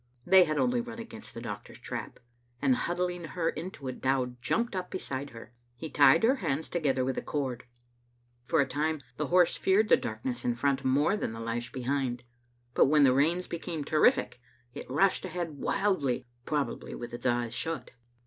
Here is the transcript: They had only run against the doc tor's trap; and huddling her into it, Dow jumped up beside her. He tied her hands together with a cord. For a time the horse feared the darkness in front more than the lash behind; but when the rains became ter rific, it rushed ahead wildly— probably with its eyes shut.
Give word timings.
They 0.25 0.45
had 0.45 0.57
only 0.57 0.81
run 0.81 0.97
against 0.97 1.35
the 1.35 1.41
doc 1.41 1.65
tor's 1.65 1.77
trap; 1.77 2.19
and 2.59 2.75
huddling 2.75 3.23
her 3.23 3.49
into 3.49 3.87
it, 3.87 4.01
Dow 4.01 4.33
jumped 4.41 4.75
up 4.75 4.89
beside 4.89 5.29
her. 5.29 5.53
He 5.75 5.91
tied 5.91 6.23
her 6.23 6.37
hands 6.37 6.69
together 6.69 7.05
with 7.05 7.19
a 7.19 7.21
cord. 7.21 7.65
For 8.43 8.61
a 8.61 8.67
time 8.67 9.03
the 9.17 9.27
horse 9.27 9.55
feared 9.57 9.89
the 9.89 9.97
darkness 9.97 10.43
in 10.43 10.55
front 10.55 10.83
more 10.83 11.15
than 11.15 11.33
the 11.33 11.39
lash 11.39 11.71
behind; 11.71 12.23
but 12.73 12.85
when 12.87 13.03
the 13.03 13.13
rains 13.13 13.45
became 13.45 13.83
ter 13.83 13.99
rific, 14.01 14.37
it 14.73 14.89
rushed 14.89 15.23
ahead 15.23 15.57
wildly— 15.59 16.25
probably 16.47 16.95
with 16.95 17.13
its 17.13 17.27
eyes 17.27 17.53
shut. 17.53 17.91